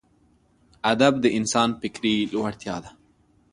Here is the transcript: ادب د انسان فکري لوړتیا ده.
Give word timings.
ادب 0.91 1.13
د 1.23 1.25
انسان 1.37 1.69
فکري 1.81 2.15
لوړتیا 2.33 2.75
ده. 2.83 2.91